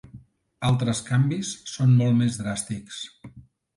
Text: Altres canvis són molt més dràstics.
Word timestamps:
Altres 0.69 1.01
canvis 1.11 1.51
són 1.73 1.93
molt 2.01 2.19
més 2.23 2.41
dràstics. 2.43 3.03